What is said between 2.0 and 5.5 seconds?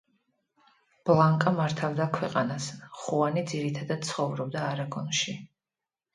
ქვეყანას, ხუანი ძირითადად ცხოვრობდა არაგონში.